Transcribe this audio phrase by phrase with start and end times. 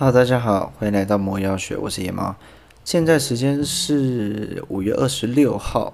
[0.00, 2.34] 好大家好，欢迎来到魔药学，我是夜猫。
[2.86, 5.92] 现在时间是五月二十六号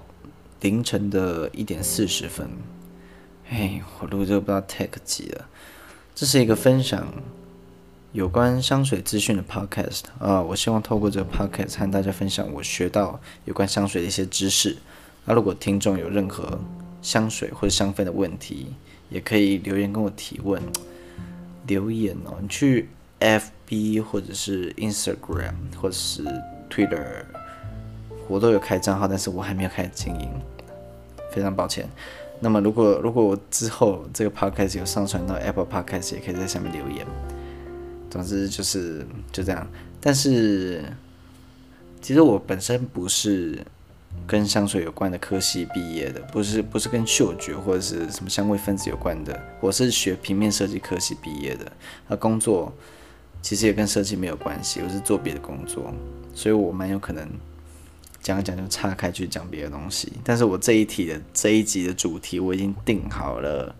[0.61, 2.49] 凌晨的一点四十分。
[3.49, 5.49] 嘿，我录这个不知道 take 几了。
[6.15, 7.05] 这是一个分享
[8.13, 14.77] 有关香水资讯的 podcast 啊，我希望透过这个 podcast 和大家分享我学到有关香水的一些知识。
[15.25, 16.57] 那如果听众有任何
[17.01, 18.67] 香水或者香氛的问题，
[19.09, 20.63] 也可以留言跟我提问。
[21.65, 22.87] 留言哦，你去。
[23.19, 26.23] FB 或者是 Instagram 或者是
[26.69, 27.23] Twitter，
[28.27, 30.29] 我都有开账号，但是我还没有开始经营，
[31.31, 31.89] 非常抱歉。
[32.39, 37.05] 那么如果如果我之后这个 Podcast 有上传到 Apple Podcast，也可以在下面留言。
[38.09, 39.67] 总之就是就这样。
[39.99, 40.83] 但是
[41.99, 43.65] 其实我本身不是
[44.27, 51.71] 跟香水有关的科系毕业的，不是不是跟嗅觉或者是什么香味分子有关的，我是学平面设计科系毕业的，
[52.07, 52.71] 那工作。
[53.47, 55.93] 其实也跟设计没有关系，我是做别的工作，
[56.33, 57.25] 所以我蛮有可能
[58.21, 60.11] 讲讲就岔开去讲别的东西。
[60.21, 63.73] 但是我这一题的这一集的主题我已经定好了，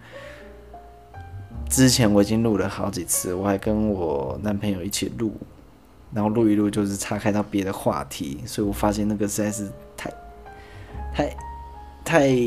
[1.70, 5.36] 之前我已经录了好几次，我还跟我男朋友一起录，
[6.14, 10.10] 然后录一录就是岔开到别的话题，所以我发现那个实在是太
[11.14, 11.36] 太
[12.06, 12.38] 太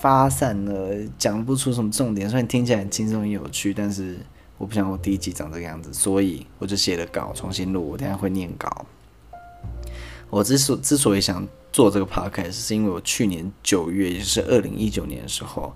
[0.00, 4.16] 发散了，讲不出什么重点，虽然听起来很轻松很有趣，但是。
[4.56, 7.90] 我不想我第一集长这个样子，所以我就写了稿，重新录。
[7.90, 8.86] 我等下会念稿。
[10.30, 15.74] 我之所之所以想做这个 podcast，是因为我去年九月，也就是二零一九年的时候，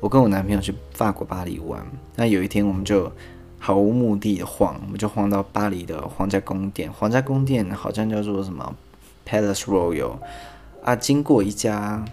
[0.00, 1.84] 我跟我男朋友去法国巴黎玩。
[2.16, 3.10] 那有一天，我们就
[3.58, 6.92] 毫无目的的晃，我们就晃到巴黎的皇家宫殿。
[6.92, 8.74] 皇家宫殿好像叫做什么
[9.26, 10.18] Palace Royal
[10.82, 10.96] 啊。
[10.96, 12.04] 经过一家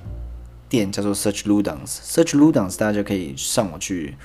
[0.68, 4.16] 店叫做 Search Ludens，Search Ludens 大家就可以上网去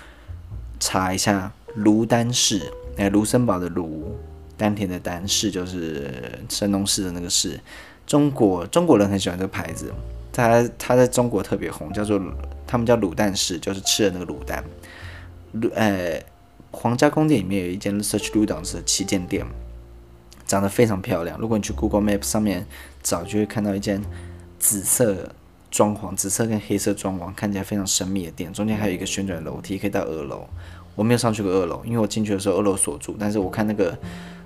[0.81, 1.53] 查一下。
[1.75, 4.17] 卢丹氏，哎，卢森堡的卢，
[4.57, 7.59] 丹田的丹，氏就是山东市的那个市。
[8.07, 9.93] 中国中国人很喜欢这个牌子，
[10.33, 12.21] 它它在中国特别红，叫做
[12.67, 14.63] 他们叫卤蛋氏，就是吃的那个卤蛋。
[15.55, 16.23] 卤，呃，
[16.71, 19.47] 皇家宫殿里面有一间 Search Lutens 的旗舰店，
[20.47, 21.39] 长得非常漂亮。
[21.41, 22.67] 如果你去 Google Map 上面
[23.03, 24.03] 找，就会看到一间
[24.59, 25.33] 紫色
[25.71, 28.53] 装潢、紫色跟黑色装潢，看起来非常神秘的店。
[28.53, 30.47] 中间还有一个旋转楼梯，可以到二楼。
[30.95, 33.17] 我没有上去过二楼，因为我进去的时候二楼锁住。
[33.19, 33.97] 但是我看那个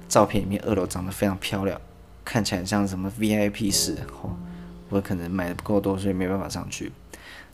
[0.08, 1.80] 照片里面，二楼长得非常漂亮，
[2.24, 3.96] 看起来像什么 VIP 室。
[4.22, 4.36] 哦，
[4.88, 6.90] 我可能买的不够多，所以没办法上去。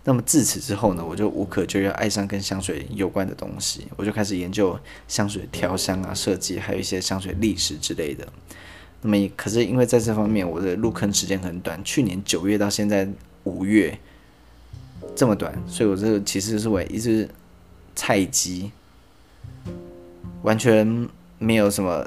[0.06, 4.78] 那么自此之后呢，我就无可救药爱上跟香水有关的东西，我就开始研究
[5.08, 8.28] 香水调香啊、设计，还有一些香水历史之类的。
[9.00, 13.08] 那么可是因为在这方面我的入坑时间很短，去年九月到现在
[13.44, 13.98] 五月
[15.16, 17.28] 这么短，所以我这其实是我一直
[17.94, 18.70] 菜鸡。
[20.44, 22.06] 完全没有什么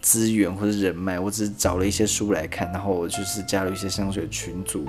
[0.00, 4.84] 资源或者人脉，我只是找了一些书来看，然后我就是加入一些香水群组，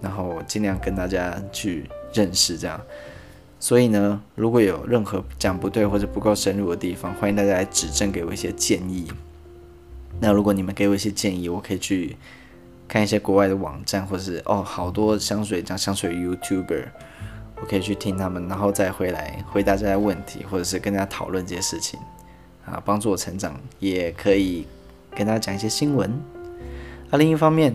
[0.00, 2.80] 然后尽量跟大家去认识这样。
[3.60, 9.12] 所以呢，如果有任何讲不对或者不够深入的地方，欢迎大家来指正，给我一些建议。
[10.18, 12.16] 那如果你们给我一些建议，我可以去
[12.88, 16.86] 看一些国外的网站，或者是哦，好多香水讲香水 YouTuber。
[17.60, 22.00] 我可以去听他们，然后再回来回答这些问题，或者是跟大家讨论这些事情，
[22.64, 24.66] 啊，帮助我成长，也可以
[25.14, 26.10] 跟大家讲一些新闻。
[27.10, 27.74] 啊，另一方面，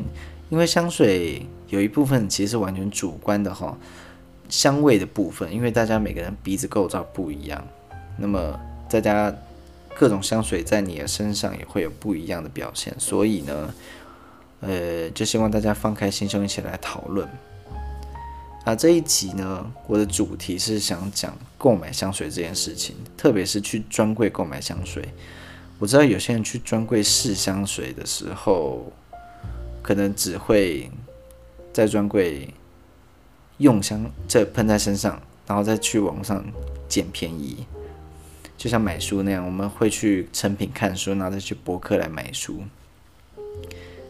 [0.49, 3.77] 因为香水有一部分其实是完全主观的哈，
[4.49, 7.63] 香味的部分，因为大家每个人鼻子构造不一样，
[8.17, 8.59] 那么
[8.89, 9.33] 大家
[9.93, 13.73] 各种香水在你的身上也会有不一样的表现，所以呢，
[14.61, 17.27] 呃，就希望大家放开心胸一起来讨论。
[18.65, 25.07] 啊，这一集呢，我的主题是想讲购买香水这件事情，特别是去专柜购买香水。
[25.77, 28.91] 我知道有些人去专柜试香水的时候，
[29.83, 30.89] 可能只会
[31.71, 32.51] 在专柜
[33.59, 36.43] 用香，这喷在身上，然后再去网上
[36.89, 37.67] 捡便宜，
[38.57, 42.63] 就像买书那样，我们会去成品看书，然后再去博客来买书。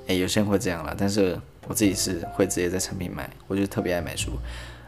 [0.07, 1.38] 诶，有些人会这样啦，但是。
[1.67, 4.31] 我自己是会直接在产品买，我就特别爱买书。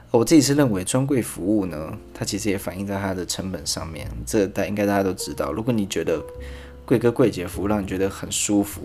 [0.09, 4.07] 我自己是认为专柜服务呢，它其实也反映在它的成本上面。
[4.25, 5.51] 这大应该大家都知道。
[5.51, 6.23] 如果你觉得
[6.85, 8.83] 贵哥贵姐服务让你觉得很舒服，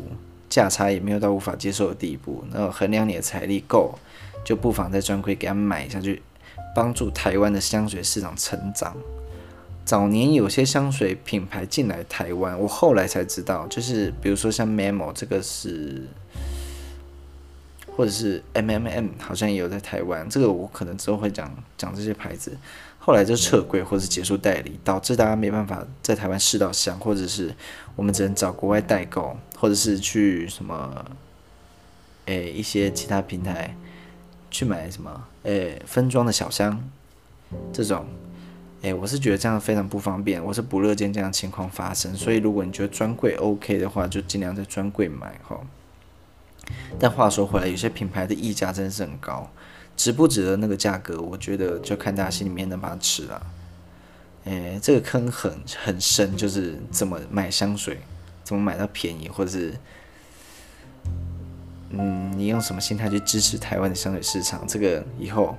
[0.51, 3.95] 价差也没有到无法接受的地步，那衡量你的财力够，
[4.45, 6.21] 就不妨在专柜给他们买一下去，
[6.75, 8.97] 帮助台湾的香水市场成长。
[9.85, 16.03] 早年有些香水品牌进来台湾，我后来才知道，就是比如说像 Memo 这个是。
[17.97, 20.29] 或者是 M M M，好像也有在台湾。
[20.29, 22.57] 这个我可能之后会讲讲这些牌子。
[23.05, 27.53] 后来就撤柜或者是结束代理，导致大家没办法在台湾试到香，或者是
[27.97, 31.05] 我们只能找国外代购，或者是去什么，
[32.27, 33.77] 诶、一些其他平台
[34.53, 36.81] 去买什么，诶、分装的小香，
[37.73, 38.07] 这种，
[38.83, 42.15] 诶、我是觉得这样非常不方便，我是不乐见这样情况发生。
[42.15, 45.61] 所以如果你觉得专柜 OK 的话，就尽量在专柜买哈。
[46.99, 49.51] 但话说回来，有些品牌的溢价真的是很高。
[49.95, 51.21] 值不值得那个价格？
[51.21, 53.47] 我觉得就看大家心里面能把它吃了。
[54.45, 55.53] 诶，这个坑很
[55.85, 58.01] 很深，就是怎么买香水，
[58.43, 59.75] 怎么买到便宜，或者是，
[61.91, 64.67] 嗯，你用什么心态去支持台湾的香水市场？
[64.67, 65.57] 这个以后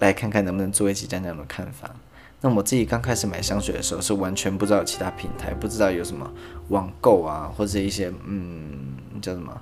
[0.00, 1.94] 来看看能不能做一期讲讲的看法。
[2.40, 6.28] 那我自己刚开始买香水的时候，是完全不知道其他平台，不知道有什么
[6.68, 9.60] 网购啊，或者一些嗯，叫什么？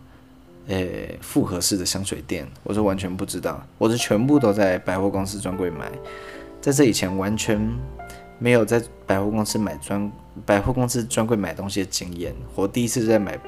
[0.69, 5.89] 诶、复合式的香水店，我是完全不知道，我是全部都在百货公司专柜买，
[6.61, 7.57] 在这以前完全
[8.41, 10.11] 没有在百货公司买专
[10.45, 12.35] 百货公司专柜买东西的经验。
[12.57, 13.39] 我第一次在买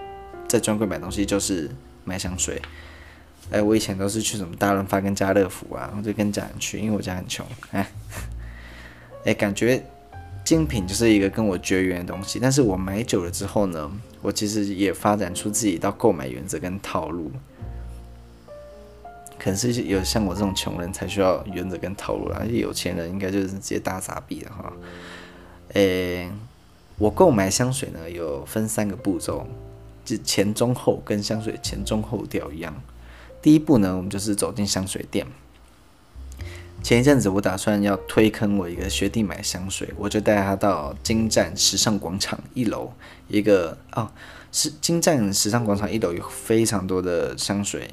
[0.46, 1.69] 在专柜买东西就是
[2.05, 2.62] 买香水，
[3.50, 7.90] 哎、我以前都是去什么大润发跟家乐福啊，我就跟家人去，因为我家很穷，哎，
[9.25, 9.84] 哎，感觉。
[10.49, 13.93] 精品就是一个跟我绝缘的东西，但是我买久了之后呢，
[14.23, 17.31] 我其实也发展出自己一套购买原则跟套路。
[19.39, 24.73] 可能是有像我这种穷人才需要原则跟套路啦，而且有钱人应该就是直接大杂币的哈。
[25.75, 26.31] 诶、
[26.97, 29.47] 我购买香水呢有分三个步骤，
[30.03, 32.75] 就前中后，跟香水前中后调一样。
[33.43, 35.27] 第一步呢，我们就是走进香水店。
[36.83, 42.93] 前一阵子，我打算要推坑我一个学弟买香水，我就带他到金站时尚广场一楼
[43.27, 44.11] 一个哦，
[44.53, 47.91] 是金站时尚广场一楼有非常多的香水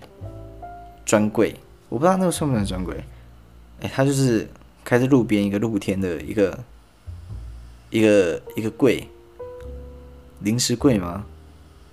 [1.04, 1.56] 专柜，
[1.90, 3.04] 我不知道那个算不算专柜，
[3.82, 4.48] 哎，他就是
[4.84, 6.58] 开在路边一个露天的一个
[7.90, 9.10] 一个一个柜，
[10.40, 11.26] 临时柜吗？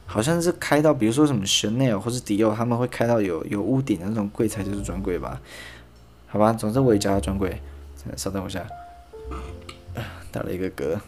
[0.06, 5.40] 好像是开到，比如说什么 Chanel 或是迪奥，他们会开到有有屋顶的那种柜才就是专柜吧。
[6.32, 7.60] 好吧，总之我也叫他专柜。
[8.16, 8.66] 稍等我一下，
[10.32, 10.98] 打了一个嗝。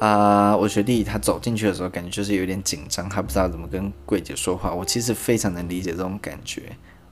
[0.00, 4.72] 啊、我学弟他走进去的时候，感觉就是有点紧张，他不知道怎么跟柜姐说话。
[4.72, 6.62] 我其实非常能理解这种感觉。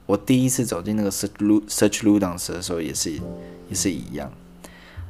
[0.06, 3.12] 我第一次走进那个 Serge Lutens 的时候，也是
[3.68, 4.32] 也是一样。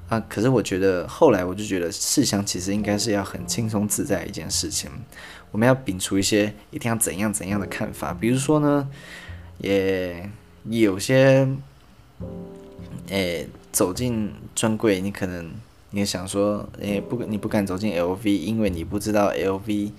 [0.08, 4.90] 啊，可是我觉得后来我就觉得试香其实应该是要很轻松自在一件事情。
[5.52, 8.88] 我们要摒除一些一定要怎样怎样的看法，比如说呢，
[9.58, 10.28] 也。
[10.64, 11.48] 有些，
[13.08, 15.50] 诶、欸，走进专柜，你可能
[15.90, 19.90] 你想说，诶、不，你不敢走进 LV，因为你不知道 LV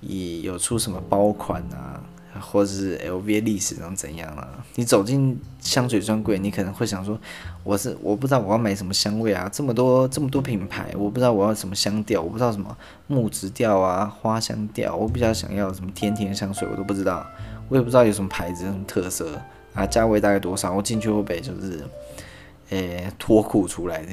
[0.00, 2.02] 已有出什么包款啊，
[2.38, 4.62] 或者是 LV 历史上怎样啊？
[4.74, 7.18] 你走进香水专柜，你可能会想说，
[7.64, 12.76] 我是我不知道我要买什么香味啊，这么多这么多品牌，我不知道我要什么香调，我不知道什么
[13.06, 17.26] 木质调啊，花香调，我比较想要什么甜甜的香水，我都不知道，
[17.70, 19.40] 我也不知道有什么牌子，什么特色。
[19.76, 20.72] 啊，价位大概多少？
[20.72, 21.84] 我进去会不会就是，
[22.70, 24.12] 诶、脱裤出来的？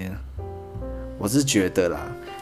[1.18, 2.00] 我是觉得啦，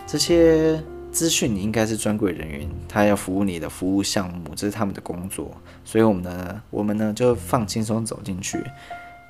[0.07, 0.81] 这些
[1.11, 5.51] 资讯你应该是专柜人员，他要服务你的服务项目，这是他们的工作。
[5.85, 8.59] 所以我们呢，我们呢就放轻松走进去。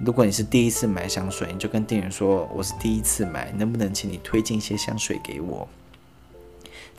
[0.04, 5.68] 如果你是第一次买香水，你就跟店员说：“我是第一次买，能不能请你推荐一些香水给我？”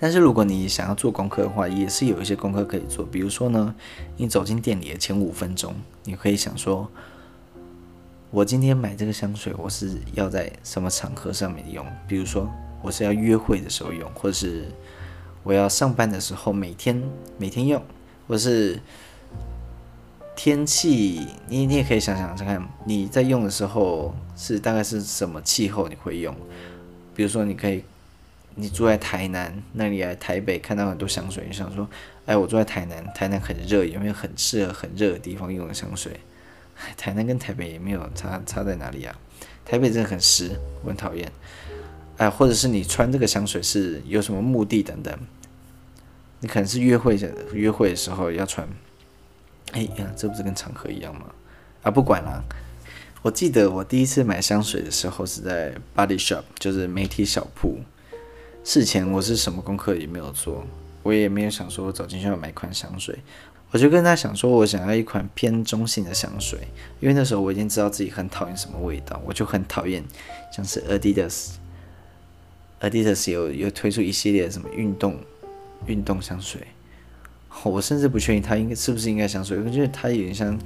[0.03, 3.07] 但是如果你想要做功课的话，也是有一些功课可以做。
[3.07, 3.73] 比如说呢，
[4.17, 6.89] 你走进店里的前五分钟，你可以想说，
[8.33, 11.87] 我今天买这个香水，我是要在什么场合上面用？
[12.09, 12.51] 比如说，
[12.83, 14.65] 我是要约会的时候用，或是
[15.45, 17.01] 我要上班的时候每天
[17.39, 17.81] 每天用，
[18.27, 18.81] 或是
[20.35, 26.35] 天气，你你也可以想想看，你在用的时候是大概是什么气候你会用？
[27.15, 27.85] 比如说，你可以。
[28.55, 31.89] 你住在台南，那里来台北看到很多香水，你想说，
[32.27, 36.21] 哎，我住在台南，台南很热，有没有很适合很热的地方用的香水？
[36.97, 39.19] 台南跟台北也没有差，差在哪里啊？
[39.65, 40.51] 台北真的很湿，
[40.83, 41.31] 我很讨厌。
[42.17, 45.17] 哎，或者是你穿这个香水是有什么目的等等？
[46.41, 48.69] 你可能是约会的，约会的时候要穿。
[49.73, 51.27] 哎呀，这不是跟场合一样吗？
[51.83, 52.45] 啊，不管了。
[53.23, 57.79] 我记得我第一次买香水的时候是在 Body Shop，就是媒体小铺。
[58.64, 60.64] 事前我是什么功课也没有做，
[61.02, 63.19] 我也没有想说我走进去要买一款香水，
[63.71, 66.61] 我就跟他想说，我想要一款偏中性的香水，
[67.00, 70.04] 因为那时候我已经知道自己很讨厌什么味道，我就很讨厌
[70.54, 75.19] 像是 Adidas，Adidas 有有推出一系列什么运动
[75.87, 76.61] 运动香水，
[77.64, 80.57] 我甚至不确定它应该是不是应该香水，我觉得它有点像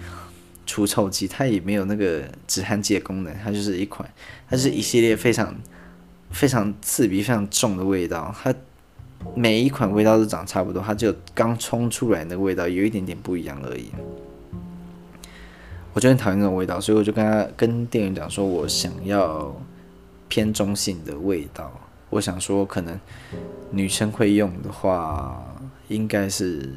[0.66, 4.06] 除臭剂，它也没有那个止汗剂的功能，它就是一款，
[4.50, 5.56] 它是一系列非常
[6.30, 8.34] 非常刺鼻、非常重的味道。
[8.42, 8.54] 它
[9.34, 13.90] 每一款味道都长差不多，它就刚冲出来的味道有一点点不一样而已。
[15.92, 19.54] 我就很讨厌那种味道，所以我就跟他跟店员讲说，我想要
[20.28, 21.72] 偏中性的味道。
[22.10, 23.00] 我想说，可能
[23.70, 25.42] 女生会用的话，
[25.88, 26.74] 应该是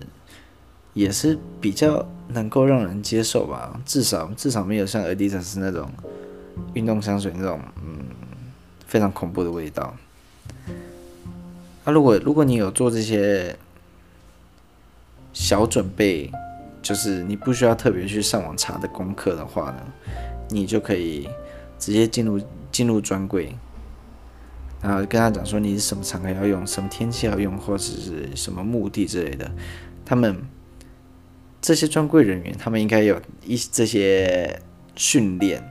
[0.94, 3.79] 也是比较能够让人接受吧。
[3.86, 5.91] 至少至少没有像 Adidas 那种
[6.74, 8.00] 运动香水那种嗯
[8.89, 9.96] 非常恐怖的味道。
[11.86, 13.55] 那、如果如果你有做这些
[15.31, 16.29] 小准备。
[16.81, 19.84] 就是你不需要特别去上网查的功课的话呢，
[20.48, 21.27] 你就可以
[21.77, 22.39] 直接进入
[22.72, 23.53] 进入专柜，
[24.81, 29.51] 然后跟他讲说你是什么场合要用，什么天气要用，或者是什么目的之类的。
[30.05, 30.41] 他们
[31.62, 34.62] 这些专柜人员，他们应该有一这些
[34.96, 35.62] 训练，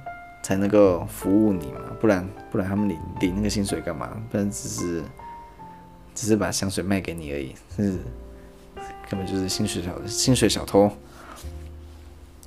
[0.49, 4.09] 才能够服务你嘛，不然不然他们领领那个薪水干嘛？
[4.31, 5.03] 不然只是
[6.15, 7.99] 只是把香水卖给你而已，是。
[9.11, 10.91] 根本就是薪水小薪水小偷。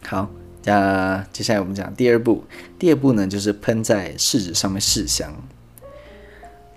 [0.03, 0.27] 好，
[0.63, 2.43] 那接下来我们讲第二步。
[2.79, 5.31] 第二步呢，就是喷在试纸上面试香。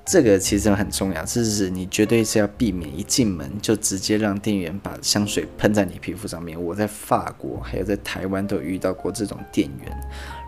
[0.04, 6.62] 这个其实很重要，这是你绝对是要避免一进门就直接让店员把香水喷在你皮肤上面。
[6.62, 9.96] 我在法国还有在台湾都有遇到过这种店员。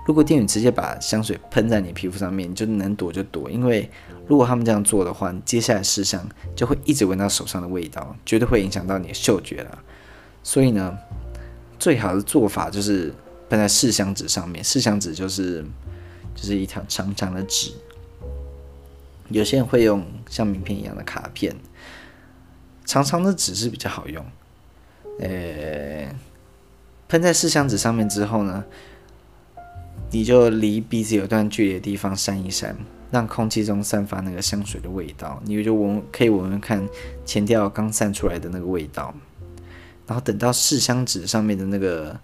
[0.07, 3.91] 如果店员直接把香水喷在你皮肤上面，你就能躲就躲，因为
[4.29, 9.79] 如果他们这样做的话，接下来试香就会一直闻到手上的味道，绝对会影响到你的嗅觉了。
[10.45, 10.97] 所以呢，
[11.77, 13.13] 最好的做法就是
[13.51, 14.63] 喷在试香纸上面。
[14.63, 15.65] 试香纸就是
[16.37, 17.73] 就是一条长长的纸，
[19.29, 21.53] 有些人会用像名片一样的卡片，
[22.85, 24.25] 长长的纸是比较好用。
[25.19, 26.09] 呃，
[27.09, 28.65] 喷在试香纸上面之后呢，
[30.11, 32.77] 你就离鼻子有段距离的地方扇一扇，
[33.11, 36.89] 让空气中散发那个香水的味道，你就闻可以闻闻看
[37.25, 39.15] 前调刚散出来的那个味道。
[40.07, 42.19] 然后等到试香纸上面的那个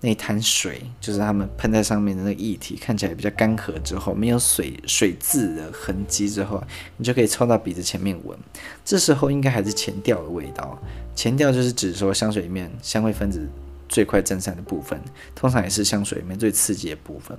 [0.00, 6.62] 那滩水，就是他们喷在上面的那个液体看起来比较干涸之后，没有水水渍的痕迹之后，
[6.96, 8.38] 你就可以凑到鼻子前面闻。
[8.84, 10.80] 这时候应该还是前调的味道，
[11.16, 13.48] 前调就是指说香水里面香味分子。
[13.94, 15.00] 最快蒸散的部分，
[15.36, 17.38] 通常也是香水里面最刺激的部分。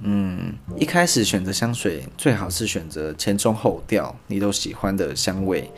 [0.00, 5.70] 嗯，一开始选择香水最好是选择前中后调你都喜欢的香味。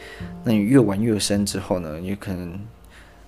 [0.42, 2.58] 那你越玩越深之后呢，你可能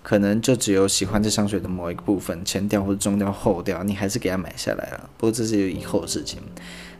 [0.02, 5.08] 可能就只有喜欢这香水的某一个部分，前调或者中调、后调，你还是给它买下来了。
[5.16, 6.40] 不过这是以后的事情。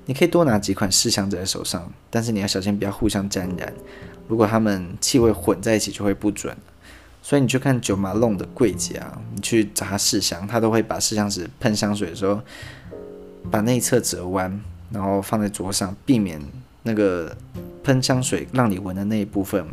[0.07, 3.75] 你可以多拿几款试香在手上，但是你要小心不要互相沾染。
[4.29, 6.57] 如果它们气味混在一起，就会不准。
[7.29, 12.41] 所以你去看九马龙的柜姐啊，你去找他试香，他都会把试香纸喷香水的时候，
[13.51, 14.59] 把内侧折弯，
[14.91, 16.41] 然后放在桌上，避免
[16.85, 17.37] 那个
[17.85, 19.67] 喷香水让你闻的那一部分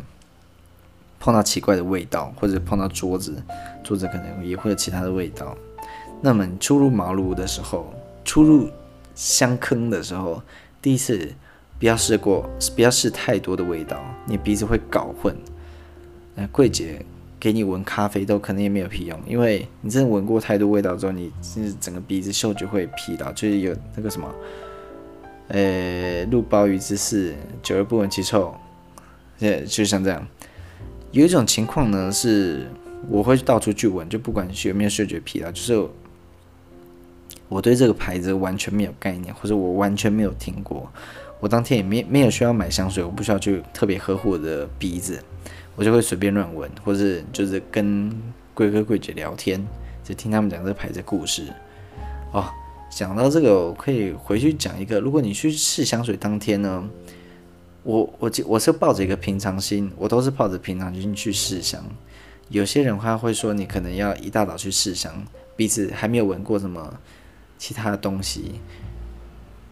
[1.18, 3.42] 碰到奇怪的味道，或者碰到桌子，
[3.82, 5.56] 桌子可能也会有其他的味道。
[6.20, 7.90] 那么你出入茅庐的时候，
[8.22, 8.68] 出入
[9.14, 10.42] 香坑的时候，
[10.82, 11.32] 第一次
[11.78, 15.34] 不要试过，不要试太多的味道，你鼻子会搞混。
[16.34, 17.02] 那柜姐。
[17.38, 24.34] 给你闻咖啡豆可能也没有屁用，因为你真的闻过太多味道之后，你是整个鼻子嗅觉会疲劳，就是有那个什么，
[25.48, 28.54] 呃，入鲍鱼之肆，久而不闻其臭，
[29.40, 30.26] 呃，就像这样。
[31.12, 32.66] 有一种情况呢，是
[33.08, 35.86] 我会到处去闻，就不管有没有嗅觉疲劳，就是
[37.48, 40.90] 我对这个牌子完全没有概念，或者我完全没有听过，
[41.38, 45.22] 我当天也没没有需要买香水，我不需要去特别呵护我的鼻子。
[45.76, 48.10] 我就会随便乱闻，或是就是跟
[48.54, 49.62] 柜哥柜姐聊天，
[50.02, 51.42] 就听他们讲这牌子故事。
[52.32, 52.46] 哦，
[52.90, 54.98] 讲到这个，我可以回去讲一个。
[54.98, 56.88] 如果你去试香水当天呢，
[57.82, 61.84] 我我我是抱着一个平常心，我都是抱着平常心去试香。
[62.48, 65.22] 有些人他会说，你可能要一大早去试香，
[65.56, 66.98] 鼻子还没有闻过什么
[67.58, 68.60] 其他的东西，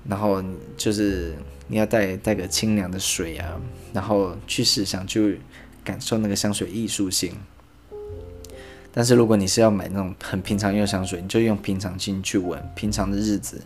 [0.06, 0.44] 然后
[0.76, 1.34] 就是
[1.66, 3.58] 你要带带个清凉的水啊，
[3.94, 5.30] 然后去试香就。
[5.84, 7.34] 感受那个香水艺术性，
[8.90, 13.60] 但是如果你是要买那种很平常用香水，你就用平常心去闻，平常的日子，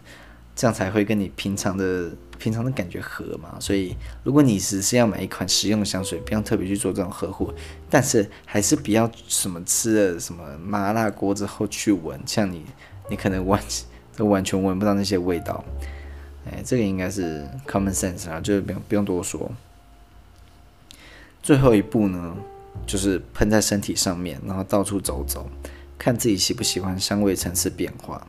[0.56, 3.56] 这样才会跟你平常的平常的感觉合嘛。
[3.60, 3.94] 所以，
[4.24, 7.52] 如果你只是要买一款实用的香水，不用特别去做这种呵护，
[7.88, 12.64] 但是还是不要什么吃了什么麻辣锅之后去闻，像你
[13.08, 13.62] 你可能完
[14.16, 15.64] 都完全闻不到那些味道。
[16.50, 19.50] 哎，这个应该是 common sense 啊，就是不用不用多说。
[21.42, 22.36] 最后一步呢，
[22.86, 25.48] 就是喷在身体上面，然后到处走走，
[25.98, 28.26] 看自己喜不喜欢香味层次变化。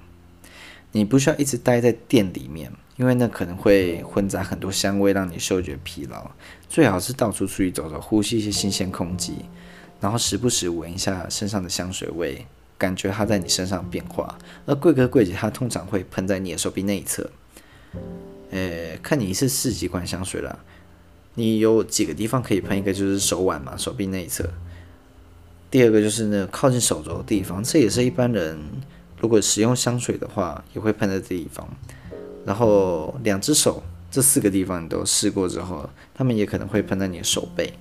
[0.91, 6.31] 你不需要一直待在店里面，因为那可能会混杂很多香味，让你嗅觉疲劳。
[6.67, 9.45] 最好是到处出去走走，呼吸一些新鲜空气，
[9.99, 12.45] 然后时不时闻一下身上的香水味，
[12.77, 14.35] 感觉它在你身上变化。
[14.65, 17.29] 而贵哥贵姐，它通常会喷在你的手臂内侧。
[18.49, 20.57] 诶，看你一次试几款香水了。
[21.39, 22.77] 你有几个地方可以喷？
[22.77, 24.48] 一个就是手腕嘛，手臂内侧。
[25.72, 28.60] 第二个就是那靠近手肘的地方，这也是一般人
[29.22, 31.65] 如果使用香水的话，也会喷在这地方。
[32.46, 33.81] 然后两只手
[34.12, 37.74] 这四个地方你都试过之后，他们也可能会喷在你的手背。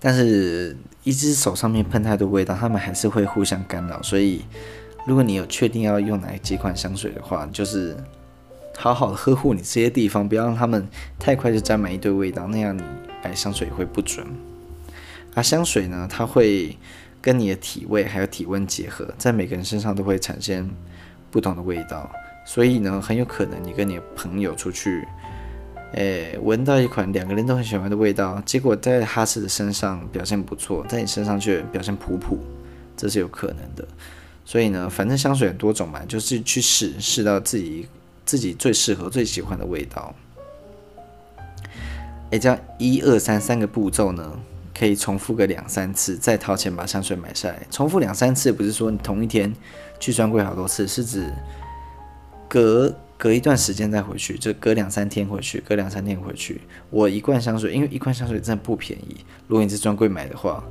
[0.00, 4.02] 但是，一只手上面喷太多味道，他们还是会互相干扰。
[4.02, 4.42] 所以，
[5.06, 7.94] 如果你有确定要用哪几款香水的话，就是。
[8.80, 10.86] 好好的呵护你这些地方，不要让他们
[11.18, 12.80] 太快就沾满一堆味道，那样你
[13.20, 14.24] 摆香水会不准。
[15.34, 16.78] 而香水呢，它会
[17.20, 20.70] 跟你的体味还有体温结合，在每个人身上都会产生
[21.28, 22.08] 不同的味道，
[22.46, 25.04] 所以呢，很有可能你跟你的朋友出去，
[25.94, 32.38] 诶，闻到一款两个人都很喜欢的味道，结果在哈士的身上表现不错，在你身上却表现普普，
[32.96, 33.86] 这是有可能的。
[34.44, 37.88] 所以呢，反正香水很多种嘛，就是去试试到自己。
[38.28, 40.14] 自己最适合、最喜欢的味道。
[42.30, 44.38] 也，这样一二三三个步骤呢，
[44.78, 47.66] 可以重复个两三次，再掏钱把香水买下来。
[47.70, 49.50] 重复两三次不是说你同一天
[49.98, 51.32] 去专柜好多次，是指
[52.46, 56.60] 隔隔一段时间再回去，就隔两三天回去，隔两三天回去。
[56.90, 59.24] 我一罐香水，因为一罐香水真的不便宜。
[59.46, 60.62] 如果你是专柜买的话，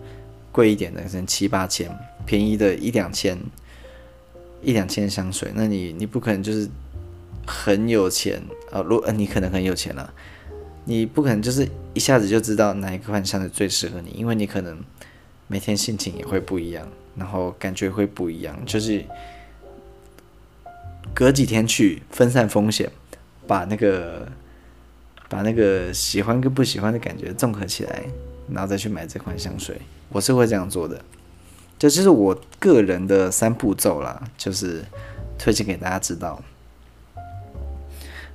[0.51, 1.89] 贵一点的可能七八千，
[2.23, 3.35] 便宜的一两千，
[4.61, 6.69] 一两千香水，那你你不可能就是。
[7.47, 8.81] 很有钱啊！
[8.81, 10.13] 如、呃、你可能很有钱了，
[10.83, 14.77] 你不可能就是一下子就知道哪一款香水最适合你，因为你可能
[15.47, 19.03] 每天心情也会不一样，然后感觉会不一样，就是
[21.13, 22.91] 隔几天去分散风险，
[23.47, 24.27] 把那个
[25.29, 28.03] 把那个喜欢跟不喜欢的感觉综合起来，
[28.51, 29.79] 然后再去买这款香水。
[30.09, 31.01] 我是会这样做的，
[31.79, 34.83] 这就是我个人的三步骤啦，就是
[35.37, 36.43] 推荐给大家知道。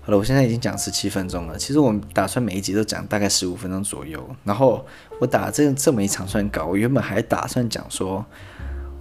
[0.05, 1.57] 好了，我现在已经讲十七分钟了。
[1.57, 4.29] 其实我打算每一集都讲大概十五分钟左右。
[4.43, 4.85] 然后
[5.21, 8.27] 我打这这么一场算稿，我原本还打算讲说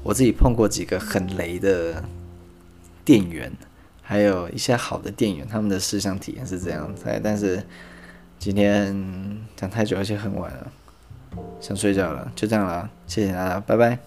[0.03, 2.03] 我自己碰过几个很雷的
[3.03, 3.51] 店员，
[4.03, 7.05] 还有一些好的店员，他们的试香体验是这样子。
[7.23, 7.63] 但是
[8.37, 8.95] 今天
[9.55, 10.71] 讲太久，而且很晚了，
[11.59, 12.87] 想睡觉了，就这样了。
[13.07, 13.97] 谢谢大家，拜拜。